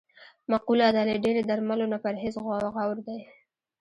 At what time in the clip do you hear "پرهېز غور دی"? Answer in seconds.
2.03-3.19